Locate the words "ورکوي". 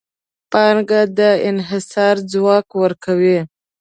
2.81-3.39